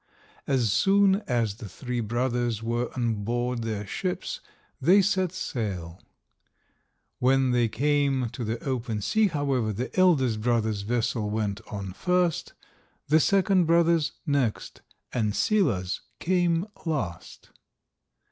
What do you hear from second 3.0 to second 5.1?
board their ships they